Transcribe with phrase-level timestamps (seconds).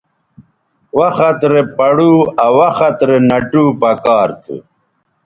[0.97, 2.13] وخت رے پڑو
[2.45, 4.55] آ وخت رے نَٹو پکار تھو